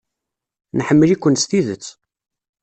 Nḥemmel-iken 0.77 1.35
s 1.41 1.43
tidet. 1.49 1.85